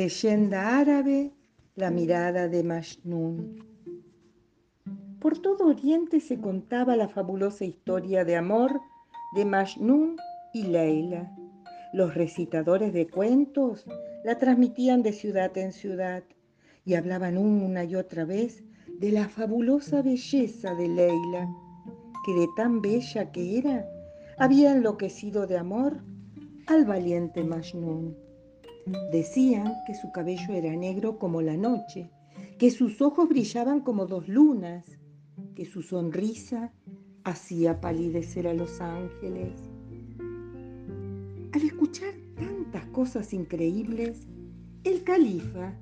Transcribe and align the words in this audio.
Leyenda 0.00 0.78
árabe, 0.78 1.30
la 1.76 1.90
mirada 1.90 2.48
de 2.48 2.62
Majnun. 2.64 3.36
Por 5.20 5.36
todo 5.42 5.66
Oriente 5.66 6.20
se 6.20 6.40
contaba 6.40 6.96
la 6.96 7.06
fabulosa 7.06 7.66
historia 7.66 8.24
de 8.24 8.34
amor 8.34 8.80
de 9.36 9.44
Majnun 9.44 10.16
y 10.54 10.62
Leila. 10.62 11.30
Los 11.92 12.14
recitadores 12.14 12.94
de 12.94 13.08
cuentos 13.08 13.84
la 14.24 14.38
transmitían 14.38 15.02
de 15.02 15.12
ciudad 15.12 15.54
en 15.58 15.70
ciudad 15.70 16.22
y 16.86 16.94
hablaban 16.94 17.36
una 17.36 17.84
y 17.84 17.94
otra 17.94 18.24
vez 18.24 18.64
de 19.00 19.12
la 19.12 19.28
fabulosa 19.28 20.00
belleza 20.00 20.74
de 20.76 20.88
Leila, 20.88 21.46
que 22.24 22.32
de 22.32 22.48
tan 22.56 22.80
bella 22.80 23.30
que 23.32 23.58
era, 23.58 23.86
había 24.38 24.72
enloquecido 24.72 25.46
de 25.46 25.58
amor 25.58 26.02
al 26.68 26.86
valiente 26.86 27.44
Majnun. 27.44 28.29
Decían 29.12 29.72
que 29.86 29.94
su 29.94 30.10
cabello 30.12 30.54
era 30.54 30.74
negro 30.74 31.18
como 31.18 31.42
la 31.42 31.56
noche, 31.56 32.10
que 32.58 32.70
sus 32.70 33.00
ojos 33.00 33.28
brillaban 33.28 33.80
como 33.80 34.06
dos 34.06 34.28
lunas, 34.28 34.84
que 35.54 35.64
su 35.64 35.82
sonrisa 35.82 36.72
hacía 37.24 37.80
palidecer 37.80 38.46
a 38.48 38.54
los 38.54 38.80
ángeles. 38.80 39.60
Al 41.52 41.62
escuchar 41.62 42.14
tantas 42.36 42.84
cosas 42.86 43.32
increíbles, 43.32 44.26
el 44.84 45.02
califa 45.04 45.74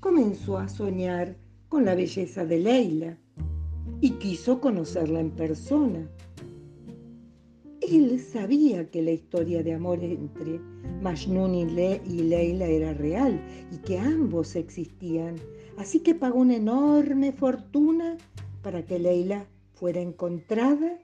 comenzó 0.00 0.58
a 0.58 0.68
soñar 0.68 1.36
con 1.68 1.84
la 1.84 1.94
belleza 1.94 2.44
de 2.44 2.58
Leila 2.58 3.18
y 4.00 4.12
quiso 4.12 4.60
conocerla 4.60 5.20
en 5.20 5.30
persona. 5.30 6.08
Él 7.90 8.20
sabía 8.20 8.88
que 8.88 9.02
la 9.02 9.10
historia 9.10 9.64
de 9.64 9.74
amor 9.74 9.98
entre 10.04 10.60
Majnun 11.02 11.56
y, 11.56 11.64
Leila 11.64 12.66
era 12.66 12.94
real 12.94 13.40
y 13.72 13.78
que 13.78 13.98
ambos 13.98 14.54
existían, 14.54 15.34
así 15.76 15.98
que 15.98 16.14
pagó 16.14 16.38
una 16.38 16.54
enorme 16.54 17.32
fortuna 17.32 18.16
para 18.62 18.86
que 18.86 19.00
Leila 19.00 19.44
fuera 19.74 20.00
encontrada 20.00 21.00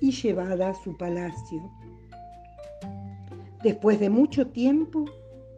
y 0.00 0.10
llevada 0.10 0.70
a 0.70 0.74
su 0.74 0.96
palacio. 0.96 1.70
Después 3.62 4.00
de 4.00 4.10
mucho 4.10 4.48
tiempo, 4.48 5.04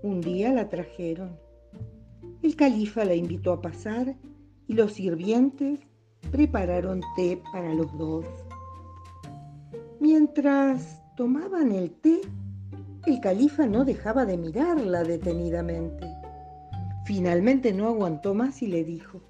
un 0.02 0.20
día 0.20 0.52
la 0.52 0.68
trajeron. 0.68 1.38
El 2.42 2.54
califa 2.54 3.06
la 3.06 3.14
invitó 3.14 3.54
a 3.54 3.62
pasar 3.62 4.14
y 4.68 4.74
los 4.74 4.92
sirvientes 4.92 5.80
prepararon 6.30 7.00
té 7.16 7.40
para 7.50 7.72
los 7.72 7.96
dos. 7.96 8.26
Mientras 10.00 11.02
tomaban 11.16 11.72
el 11.72 11.90
té, 11.90 12.20
el 13.06 13.20
califa 13.20 13.66
no 13.66 13.84
dejaba 13.84 14.26
de 14.26 14.36
mirarla 14.36 15.04
detenidamente. 15.04 16.06
Finalmente 17.06 17.72
no 17.72 17.88
aguantó 17.88 18.34
más 18.34 18.60
y 18.60 18.66
le 18.66 18.84
dijo, 18.84 19.22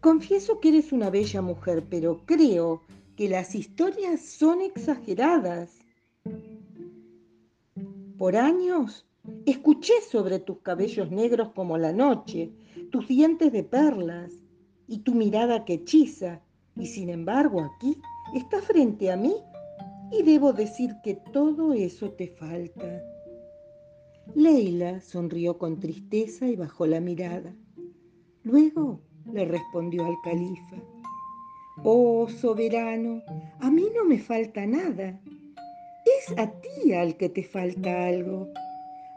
confieso 0.00 0.60
que 0.60 0.68
eres 0.68 0.92
una 0.92 1.08
bella 1.08 1.40
mujer, 1.40 1.86
pero 1.88 2.26
creo 2.26 2.82
que 3.16 3.30
las 3.30 3.54
historias 3.54 4.20
son 4.20 4.60
exageradas. 4.60 5.70
Por 8.18 8.36
años 8.36 9.06
escuché 9.46 9.94
sobre 10.02 10.38
tus 10.38 10.58
cabellos 10.58 11.10
negros 11.10 11.52
como 11.54 11.78
la 11.78 11.92
noche, 11.92 12.52
tus 12.90 13.08
dientes 13.08 13.52
de 13.52 13.64
perlas 13.64 14.32
y 14.86 14.98
tu 14.98 15.14
mirada 15.14 15.64
que 15.64 15.74
hechiza, 15.74 16.42
y 16.76 16.86
sin 16.86 17.08
embargo 17.08 17.62
aquí 17.62 17.96
estás 18.34 18.64
frente 18.64 19.10
a 19.10 19.16
mí 19.16 19.34
y 20.10 20.22
debo 20.22 20.52
decir 20.52 20.96
que 21.02 21.14
todo 21.32 21.72
eso 21.72 22.10
te 22.12 22.28
falta. 22.28 23.02
Leila 24.34 25.00
sonrió 25.00 25.58
con 25.58 25.80
tristeza 25.80 26.46
y 26.46 26.56
bajó 26.56 26.86
la 26.86 27.00
mirada. 27.00 27.54
Luego 28.42 29.00
le 29.32 29.44
respondió 29.44 30.04
al 30.06 30.16
califa, 30.22 30.76
Oh 31.84 32.28
soberano, 32.28 33.22
a 33.60 33.70
mí 33.70 33.86
no 33.94 34.04
me 34.04 34.18
falta 34.18 34.66
nada. 34.66 35.20
Es 36.04 36.38
a 36.38 36.50
ti 36.50 36.92
al 36.92 37.16
que 37.16 37.28
te 37.28 37.44
falta 37.44 38.06
algo. 38.06 38.48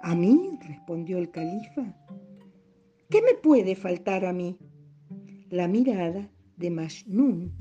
A 0.02 0.16
mí, 0.16 0.58
respondió 0.68 1.18
el 1.18 1.32
califa. 1.32 1.94
¿Qué 3.10 3.22
me 3.22 3.34
puede 3.34 3.76
faltar 3.76 4.26
a 4.26 4.34
mí? 4.34 4.58
La 5.50 5.68
mirada 5.68 6.30
de 6.58 6.70
Majnun 6.70 7.52